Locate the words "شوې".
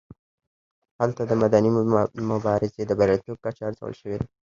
4.01-4.17